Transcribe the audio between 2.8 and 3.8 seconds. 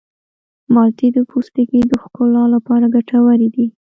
ګټورې دي.